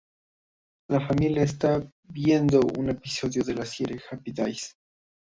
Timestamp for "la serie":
3.53-4.01